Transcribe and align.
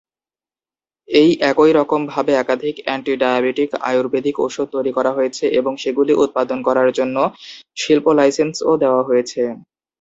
এই 1.09 1.29
একই 1.49 1.71
রকম 1.79 2.01
ভাবে 2.11 2.31
একাধিক 2.35 2.75
অ্যান্টি-ডায়াবেটিক 2.81 3.69
আয়ুর্বেদিক 3.89 4.35
ওষুধ 4.39 4.67
তৈরি 4.75 4.91
করা 4.97 5.11
হয়েছে 5.17 5.45
এবং 5.59 5.73
সেগুলি 5.83 6.13
উৎপাদন 6.23 6.59
করার 6.67 6.89
জন্য 6.97 7.15
শিল্প-লাইসেন্স-ও 7.77 8.71
দেওয়া 8.83 9.01
হয়েছে। 9.07 9.41